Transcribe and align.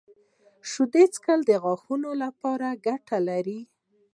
•د 0.03 0.03
شیدو 0.71 1.03
څښل 1.13 1.39
د 1.49 1.51
غاښونو 1.63 2.09
لپاره 2.23 2.67
ګټور 2.85 3.29
دي. 3.47 3.59